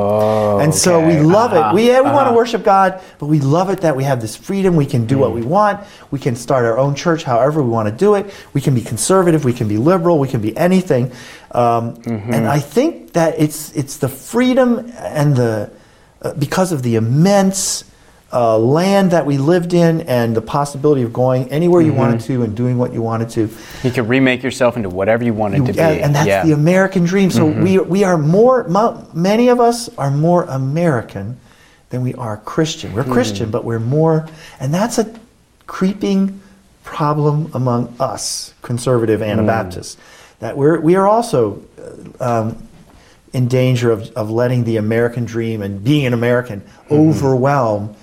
and 0.60 0.74
so 0.74 1.06
we 1.06 1.18
love 1.20 1.52
Uh-huh. 1.52 1.70
it. 1.70 1.74
We, 1.74 1.88
yeah, 1.88 2.00
we 2.00 2.10
want 2.10 2.28
to 2.28 2.34
worship 2.34 2.62
God, 2.64 3.00
but 3.18 3.26
we 3.26 3.40
love 3.40 3.70
it 3.70 3.80
that 3.82 3.94
we 3.96 4.04
have 4.04 4.20
this 4.20 4.36
freedom. 4.36 4.76
We 4.76 4.86
can 4.86 5.06
do 5.06 5.18
what 5.18 5.32
we 5.32 5.42
want. 5.42 5.80
We 6.10 6.18
can 6.18 6.34
start 6.36 6.64
our 6.64 6.78
own 6.78 6.94
church 6.94 7.24
however 7.24 7.62
we 7.62 7.68
want 7.70 7.88
to 7.88 7.94
do 7.94 8.14
it. 8.14 8.32
We 8.54 8.60
can 8.60 8.74
be 8.74 8.80
conservative. 8.80 9.44
We 9.44 9.52
can 9.52 9.68
be 9.68 9.76
liberal. 9.76 10.18
We 10.18 10.28
can 10.28 10.40
be 10.40 10.56
anything. 10.56 11.12
Um, 11.52 12.00
And 12.06 12.46
I 12.46 12.58
think 12.60 13.12
that 13.12 13.34
it's 13.38 13.72
it's 13.72 13.96
the 13.98 14.08
freedom 14.08 14.90
and 14.98 15.36
the 15.36 15.70
uh, 16.22 16.32
because 16.34 16.72
of 16.72 16.82
the 16.82 16.96
immense 16.96 17.84
uh, 18.32 18.58
land 18.58 19.10
that 19.12 19.24
we 19.24 19.38
lived 19.38 19.72
in 19.72 20.02
and 20.02 20.36
the 20.36 20.42
possibility 20.42 21.02
of 21.02 21.12
going 21.12 21.50
anywhere 21.50 21.80
you 21.80 21.94
wanted 21.94 22.20
to 22.20 22.42
and 22.42 22.54
doing 22.56 22.76
what 22.76 22.92
you 22.92 23.00
wanted 23.00 23.30
to. 23.30 23.48
You 23.82 23.90
could 23.90 24.06
remake 24.08 24.42
yourself 24.42 24.76
into 24.76 24.90
whatever 24.90 25.24
you 25.24 25.32
wanted 25.32 25.64
to 25.66 25.72
be. 25.72 25.80
And 25.80 26.14
that's 26.14 26.26
yeah. 26.28 26.44
the 26.44 26.52
American 26.52 27.04
dream. 27.04 27.30
So 27.30 27.46
Mm-hmm. 27.46 27.62
we 27.62 27.78
we 27.78 28.04
are 28.04 28.18
more. 28.18 28.64
mo- 28.68 29.06
Many 29.14 29.48
of 29.48 29.60
us 29.60 29.88
are 29.96 30.10
more 30.10 30.44
American 30.44 31.38
than 31.90 32.02
we 32.02 32.12
are 32.14 32.36
Christian. 32.36 32.92
We're 32.92 33.02
Mm-hmm. 33.04 33.12
Christian, 33.12 33.50
but 33.50 33.64
we're 33.64 33.78
more, 33.80 34.28
and 34.60 34.74
that's 34.74 34.98
a 34.98 35.06
creeping 35.66 36.40
problem 36.84 37.50
among 37.54 37.94
us, 37.98 38.52
conservative 38.62 39.20
Mm. 39.20 39.28
Anabaptists, 39.32 39.96
that 40.40 40.56
we're 40.56 40.80
we 40.80 40.96
are 40.96 41.06
also. 41.06 41.62
uh, 42.20 42.40
Um, 42.40 42.56
in 43.34 43.46
danger 43.46 43.90
of, 43.90 44.10
of 44.16 44.30
letting 44.30 44.64
the 44.64 44.78
American 44.78 45.26
dream 45.26 45.60
and 45.60 45.84
being 45.84 46.06
an 46.06 46.14
American 46.14 46.60
Mm-hmm. 46.62 46.94
overwhelm 46.94 47.94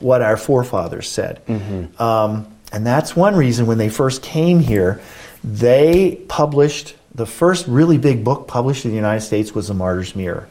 what 0.00 0.22
our 0.22 0.36
forefathers 0.36 1.08
said. 1.08 1.44
Mm-hmm. 1.46 2.02
Um, 2.02 2.46
and 2.72 2.86
that's 2.86 3.14
one 3.14 3.36
reason 3.36 3.66
when 3.66 3.78
they 3.78 3.88
first 3.88 4.22
came 4.22 4.60
here, 4.60 5.00
they 5.42 6.22
published 6.28 6.96
the 7.14 7.26
first 7.26 7.66
really 7.68 7.98
big 7.98 8.24
book 8.24 8.48
published 8.48 8.84
in 8.84 8.90
the 8.90 8.96
United 8.96 9.20
States 9.20 9.54
was 9.54 9.68
The 9.68 9.74
Martyr's 9.74 10.16
Mirror. 10.16 10.48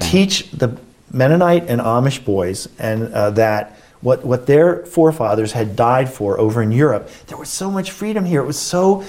To 0.00 0.10
teach 0.10 0.50
the 0.50 0.76
Mennonite 1.12 1.68
and 1.68 1.80
Amish 1.80 2.24
boys 2.24 2.68
and 2.78 3.12
uh, 3.14 3.30
that 3.30 3.78
what, 4.00 4.24
what 4.24 4.46
their 4.46 4.84
forefathers 4.84 5.52
had 5.52 5.76
died 5.76 6.12
for 6.12 6.38
over 6.38 6.62
in 6.62 6.72
Europe, 6.72 7.08
there 7.28 7.38
was 7.38 7.48
so 7.48 7.70
much 7.70 7.92
freedom 7.92 8.24
here. 8.24 8.40
It 8.40 8.46
was 8.46 8.58
so 8.58 9.04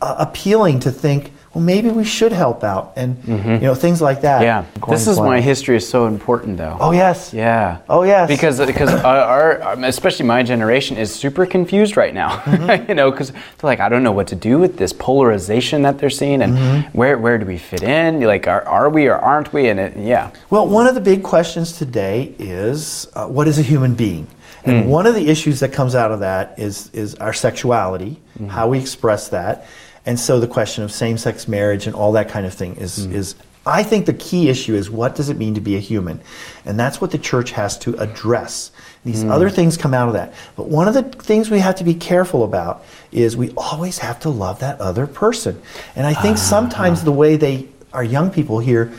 uh, 0.00 0.16
appealing 0.18 0.80
to 0.80 0.90
think, 0.90 1.32
well, 1.54 1.62
maybe 1.62 1.90
we 1.90 2.04
should 2.04 2.32
help 2.32 2.64
out, 2.64 2.92
and 2.96 3.16
you 3.26 3.36
know 3.60 3.74
things 3.74 4.00
like 4.00 4.22
that. 4.22 4.36
Mm-hmm. 4.42 4.44
Yeah. 4.44 4.80
Going 4.80 4.92
This 4.92 5.06
is 5.06 5.18
why 5.18 5.40
history 5.40 5.76
is 5.76 5.86
so 5.88 6.06
important, 6.06 6.56
though. 6.56 6.76
Oh 6.80 6.92
yes. 6.92 7.34
Yeah. 7.34 7.78
Oh, 7.88 8.04
yes. 8.04 8.28
Because 8.28 8.58
because 8.64 8.90
our, 9.04 9.16
our 9.18 9.62
um, 9.72 9.84
especially 9.84 10.24
my 10.26 10.42
generation 10.42 10.96
is 10.96 11.14
super 11.14 11.44
confused 11.46 11.96
right 11.96 12.14
now. 12.14 12.38
Mm-hmm. 12.38 12.88
you 12.88 12.94
know, 12.94 13.10
because 13.10 13.32
they're 13.32 13.42
like, 13.62 13.80
I 13.80 13.88
don't 13.88 14.02
know 14.02 14.12
what 14.12 14.28
to 14.28 14.34
do 14.36 14.58
with 14.58 14.76
this 14.78 14.92
polarization 14.92 15.82
that 15.82 15.98
they're 15.98 16.10
seeing, 16.10 16.40
and 16.42 16.52
Mm-hmm. 16.52 16.96
where 16.96 17.18
where 17.18 17.38
do 17.38 17.44
we 17.46 17.58
fit 17.58 17.82
in? 17.82 18.20
Like, 18.20 18.46
are, 18.48 18.62
are 18.66 18.88
we 18.88 19.06
or 19.08 19.16
aren't 19.16 19.52
we? 19.52 19.68
And 19.68 19.78
it, 19.80 19.96
yeah. 19.96 20.30
Well, 20.50 20.66
one 20.66 20.86
of 20.86 20.94
the 20.94 21.00
big 21.00 21.22
questions 21.22 21.76
today 21.78 22.34
is 22.38 23.08
uh, 23.14 23.26
what 23.26 23.46
is 23.48 23.58
a 23.58 23.62
human 23.62 23.94
being? 23.94 24.26
And 24.64 24.88
one 24.88 25.06
of 25.06 25.14
the 25.16 25.26
issues 25.28 25.58
that 25.60 25.72
comes 25.72 25.96
out 25.96 26.12
of 26.12 26.20
that 26.20 26.56
is, 26.56 26.88
is 26.92 27.16
our 27.16 27.32
sexuality, 27.32 28.20
Hmm. 28.38 28.46
how 28.46 28.68
we 28.68 28.78
express 28.78 29.28
that. 29.30 29.66
And 30.04 30.18
so 30.18 30.40
the 30.40 30.46
question 30.48 30.82
of 30.84 30.92
same 30.92 31.16
sex 31.18 31.46
marriage 31.46 31.86
and 31.86 31.94
all 31.94 32.12
that 32.12 32.28
kind 32.28 32.44
of 32.46 32.52
thing 32.54 32.76
is, 32.76 33.04
Hmm. 33.04 33.14
is, 33.14 33.34
I 33.64 33.84
think 33.84 34.06
the 34.06 34.12
key 34.14 34.48
issue 34.48 34.74
is 34.74 34.90
what 34.90 35.14
does 35.14 35.28
it 35.28 35.38
mean 35.38 35.54
to 35.54 35.60
be 35.60 35.76
a 35.76 35.78
human? 35.78 36.20
And 36.66 36.78
that's 36.78 37.00
what 37.00 37.12
the 37.12 37.18
church 37.18 37.52
has 37.52 37.78
to 37.78 37.94
address. 37.98 38.72
These 39.04 39.22
Hmm. 39.22 39.30
other 39.30 39.48
things 39.48 39.76
come 39.76 39.94
out 39.94 40.08
of 40.08 40.14
that. 40.14 40.32
But 40.56 40.68
one 40.68 40.88
of 40.88 40.94
the 40.94 41.02
things 41.04 41.50
we 41.50 41.60
have 41.60 41.76
to 41.76 41.84
be 41.84 41.94
careful 41.94 42.42
about 42.42 42.82
is 43.12 43.36
we 43.36 43.52
always 43.56 43.98
have 43.98 44.18
to 44.20 44.28
love 44.30 44.58
that 44.58 44.80
other 44.80 45.06
person. 45.06 45.60
And 45.94 46.06
I 46.06 46.14
think 46.14 46.38
sometimes 46.38 47.04
the 47.04 47.12
way 47.12 47.36
they, 47.36 47.66
our 47.92 48.02
young 48.04 48.30
people 48.30 48.58
here, 48.58 48.90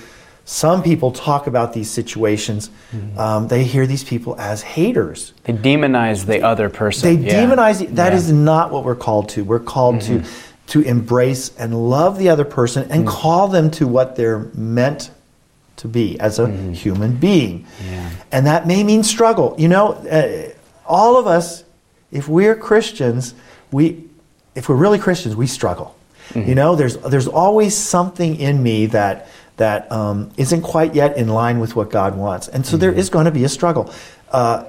some 0.46 0.84
people 0.84 1.12
talk 1.12 1.48
about 1.48 1.74
these 1.74 1.90
situations. 1.90 2.70
Hmm. 2.92 3.20
Um, 3.20 3.48
they 3.50 3.64
hear 3.66 3.86
these 3.86 4.04
people 4.06 4.36
as 4.40 4.62
haters. 4.62 5.34
They 5.44 5.54
demonize 5.54 6.26
the 6.26 6.42
other 6.44 6.70
person. 6.70 7.22
They 7.22 7.28
Yeah. 7.28 7.46
demonize. 7.46 7.80
That 7.96 8.12
Yeah. 8.14 8.18
is 8.18 8.32
not 8.32 8.72
what 8.72 8.84
we're 8.86 8.96
called 8.96 9.28
to. 9.30 9.44
We're 9.44 9.60
called 9.60 10.02
to 10.02 10.22
to 10.74 10.82
embrace 10.82 11.56
and 11.60 11.88
love 11.88 12.18
the 12.18 12.30
other 12.30 12.44
person 12.44 12.90
and 12.90 13.08
call 13.08 13.48
them 13.48 13.70
to 13.70 13.88
what 13.88 14.16
they're 14.16 14.40
meant 14.56 15.12
to 15.76 15.88
be 15.88 16.20
as 16.20 16.40
a 16.40 16.50
human 16.72 17.16
being. 17.16 17.68
Yeah. 17.86 18.10
And 18.32 18.48
that 18.48 18.66
may 18.66 18.84
mean 18.84 19.04
struggle. 19.04 19.54
You 19.60 19.68
know, 19.68 19.92
uh, 19.92 20.52
all 20.88 21.18
of 21.18 21.28
us, 21.28 21.64
if 22.12 22.28
we're 22.28 22.56
Christians, 22.56 23.36
we, 23.72 24.04
if 24.56 24.68
we're 24.68 24.76
really 24.76 24.98
Christians, 24.98 25.36
we 25.36 25.46
struggle. 25.46 25.96
You 26.34 26.56
know, 26.56 26.76
there's 26.76 26.98
there's 26.98 27.28
always 27.28 27.78
something 27.78 28.38
in 28.38 28.64
me 28.64 28.88
that 28.88 29.28
that 29.58 29.92
um, 29.92 30.32
isn't 30.38 30.64
quite 30.64 30.96
yet 30.96 31.18
in 31.18 31.28
line 31.28 31.60
with 31.60 31.76
what 31.76 31.92
God 31.92 32.18
wants, 32.18 32.48
and 32.48 32.66
so 32.66 32.78
there 32.78 32.92
is 32.92 33.10
going 33.10 33.26
to 33.26 33.32
be 33.32 33.44
a 33.44 33.50
struggle. 33.50 33.94
Uh, 34.34 34.66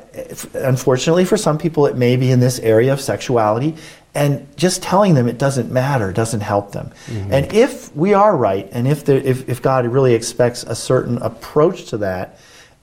unfortunately, 0.52 1.24
for 1.24 1.38
some 1.38 1.56
people, 1.56 1.86
it 1.86 1.96
may 1.96 2.16
be 2.16 2.30
in 2.30 2.38
this 2.38 2.58
area 2.58 2.92
of 2.92 3.00
sexuality, 3.00 3.74
and 4.14 4.46
just 4.56 4.82
telling 4.82 5.14
them 5.14 5.26
it 5.26 5.38
doesn't 5.38 5.72
matter 5.72 6.12
doesn't 6.12 6.42
help 6.42 6.72
them. 6.72 6.92
Mm-hmm. 7.06 7.32
And 7.32 7.52
if 7.52 7.94
we 7.96 8.12
are 8.12 8.36
right, 8.36 8.68
and 8.72 8.86
if, 8.86 9.06
there, 9.06 9.16
if 9.16 9.48
if 9.48 9.62
God 9.62 9.86
really 9.86 10.14
expects 10.14 10.64
a 10.64 10.74
certain 10.74 11.16
approach 11.18 11.86
to 11.86 11.96
that, 11.98 12.38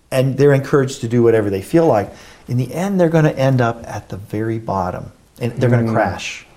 and 0.10 0.38
they're 0.38 0.54
encouraged 0.54 1.02
to 1.02 1.08
do 1.08 1.22
whatever 1.22 1.52
they 1.52 1.62
feel 1.62 1.86
like, 1.86 2.10
in 2.48 2.58
the 2.58 2.74
end, 2.74 3.00
they're 3.00 3.10
going 3.10 3.26
to 3.26 3.38
end 3.38 3.62
up 3.62 3.86
at 3.88 4.10
the 4.10 4.18
very 4.18 4.58
bottom, 4.58 5.12
and 5.40 5.52
they're 5.54 5.70
going 5.70 5.86
to 5.86 5.92
mm-hmm. 5.92 5.96
crash. 5.96 6.48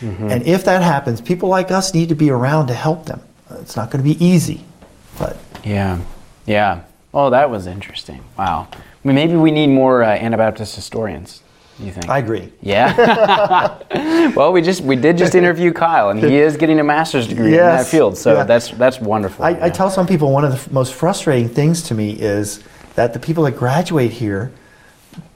Mm-hmm. 0.00 0.30
And 0.30 0.46
if 0.46 0.64
that 0.64 0.82
happens, 0.82 1.20
people 1.20 1.48
like 1.48 1.72
us 1.72 1.92
need 1.92 2.10
to 2.10 2.14
be 2.14 2.30
around 2.30 2.68
to 2.68 2.74
help 2.74 3.06
them. 3.06 3.20
It's 3.50 3.76
not 3.76 3.90
going 3.90 4.04
to 4.04 4.08
be 4.08 4.24
easy, 4.24 4.64
but 5.18 5.36
Yeah, 5.64 6.00
yeah. 6.46 6.82
Oh, 7.12 7.30
that 7.30 7.50
was 7.50 7.66
interesting. 7.66 8.22
Wow. 8.36 8.68
Mean, 9.04 9.14
maybe 9.14 9.34
we 9.36 9.50
need 9.50 9.66
more 9.68 10.02
uh, 10.02 10.08
Anabaptist 10.08 10.74
historians. 10.74 11.42
You 11.78 11.90
think? 11.90 12.08
I 12.08 12.18
agree. 12.18 12.52
Yeah. 12.62 13.78
well, 14.36 14.52
we 14.52 14.62
just 14.62 14.80
we 14.82 14.94
did 14.96 15.18
just 15.18 15.34
interview 15.34 15.72
Kyle, 15.72 16.10
and 16.10 16.20
he 16.20 16.36
is 16.46 16.56
getting 16.56 16.78
a 16.78 16.84
master's 16.84 17.26
degree 17.26 17.48
in 17.52 17.56
that 17.58 17.86
field. 17.86 18.16
So 18.16 18.34
Yeah. 18.34 18.44
that's 18.44 18.70
that's 18.70 19.00
wonderful. 19.00 19.44
I, 19.44 19.50
yeah. 19.50 19.64
I 19.66 19.70
tell 19.70 19.90
some 19.90 20.06
people 20.06 20.30
one 20.30 20.44
of 20.44 20.52
the 20.52 20.56
f- 20.56 20.70
most 20.70 20.94
frustrating 20.94 21.48
things 21.48 21.82
to 21.84 21.94
me 21.94 22.12
is 22.12 22.62
that 22.94 23.12
the 23.12 23.18
people 23.18 23.42
that 23.44 23.56
graduate 23.56 24.12
here, 24.12 24.52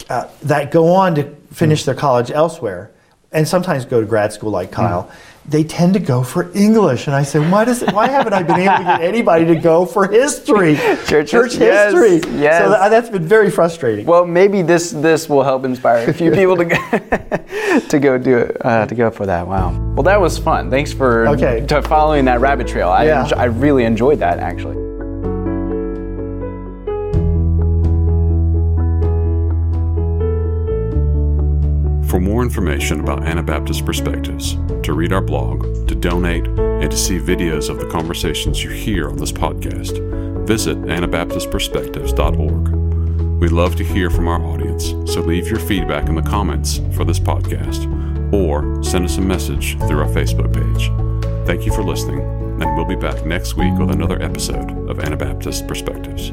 uh, 0.09 0.29
that 0.45 0.71
go 0.71 0.93
on 0.95 1.17
to 1.17 1.25
finish 1.53 1.85
their 1.85 1.97
college 1.97 2.31
elsewhere, 2.31 2.93
and 3.33 3.47
sometimes 3.47 3.85
go 3.85 4.01
to 4.01 4.07
grad 4.07 4.33
school 4.33 4.51
like 4.51 4.71
Kyle, 4.71 5.11
they 5.49 5.65
tend 5.65 5.95
to 5.95 5.99
go 6.01 6.23
for 6.23 6.51
English. 6.55 7.07
And 7.07 7.17
I 7.17 7.23
say, 7.23 7.39
why 7.39 7.65
does 7.65 7.83
it, 7.83 7.93
why 7.95 8.07
haven't 8.09 8.35
I 8.35 8.43
been 8.43 8.57
able 8.61 8.77
to 8.77 8.85
get 8.85 9.01
anybody 9.01 9.47
to 9.47 9.55
go 9.57 9.87
for 9.87 10.07
history, 10.07 10.77
Church- 11.07 11.31
church 11.31 11.55
yes, 11.57 11.93
history? 11.93 12.17
yes. 12.39 12.63
So 12.63 12.71
that, 12.71 12.91
that's 12.91 13.09
been 13.09 13.25
very 13.27 13.51
frustrating. 13.51 14.05
Well, 14.05 14.27
maybe 14.27 14.61
this 14.63 14.91
this 14.91 15.29
will 15.29 15.43
help 15.43 15.65
inspire 15.65 16.09
a 16.09 16.13
few 16.13 16.31
people 16.33 16.57
to 16.57 16.65
go, 16.67 17.79
to 17.89 17.99
go 17.99 18.19
do 18.19 18.39
it 18.39 18.57
uh, 18.65 18.87
to 18.87 18.95
go 18.95 19.11
for 19.11 19.25
that. 19.27 19.47
Wow. 19.47 19.71
Well, 19.95 20.03
that 20.05 20.21
was 20.21 20.37
fun. 20.39 20.71
Thanks 20.71 20.93
for 20.93 21.27
Okay. 21.29 21.65
to 21.67 21.83
following 21.83 22.27
that 22.27 22.41
rabbit 22.41 22.69
trail. 22.69 22.91
I 22.91 23.07
Yeah. 23.07 23.29
I 23.37 23.45
really 23.45 23.85
enjoyed 23.85 24.19
that 24.19 24.39
actually. 24.41 24.88
For 32.09 32.19
more 32.19 32.43
information 32.43 33.01
about 33.01 33.25
Anabaptist 33.25 33.85
perspectives, 33.85 34.55
to 34.83 34.95
read 34.95 35.13
our 35.13 35.21
blog, 35.21 35.87
to 35.89 35.95
donate, 35.95 36.47
and 36.47 36.91
to 36.91 36.97
see 36.97 37.19
videos 37.19 37.69
of 37.69 37.79
the 37.79 37.87
conversations 37.87 38.65
you 38.65 38.71
hear 38.71 39.11
on 39.11 39.19
this 39.19 39.31
podcast, 39.31 40.47
visit 40.47 40.79
AnabaptistPerspectives.org. 40.79 42.69
We 43.41 43.49
love 43.49 43.77
to 43.77 43.85
hear 43.85 44.09
from 44.09 44.27
our 44.27 44.43
audience, 44.43 44.87
so 45.13 45.21
leave 45.21 45.49
your 45.49 45.61
feedback 45.61 46.09
in 46.09 46.15
the 46.15 46.23
comments 46.23 46.81
for 46.97 47.05
this 47.05 47.19
podcast 47.19 47.85
or 48.33 48.83
send 48.83 49.05
us 49.05 49.19
a 49.19 49.23
message 49.23 49.77
through 49.81 50.01
our 50.01 50.09
Facebook 50.09 50.55
page. 50.55 50.91
Thank 51.47 51.67
you 51.67 51.73
for 51.75 51.83
listening, 51.85 52.21
and 52.21 52.75
we'll 52.75 52.87
be 52.87 52.97
back 52.97 53.27
next 53.27 53.55
week 53.55 53.75
with 53.79 53.91
another 53.91 54.21
episode 54.23 54.71
of 54.89 55.01
Anabaptist 55.01 55.69
Perspectives. 55.69 56.33